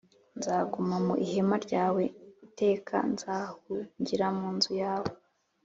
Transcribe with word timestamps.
nzaguma 0.37 0.95
mu 1.05 1.13
ihema 1.25 1.55
ryawe 1.65 2.03
iteka 2.47 2.95
nzahungira 3.11 4.27
mu 4.37 4.47
nzu 4.55 4.71
yawe 4.83 5.11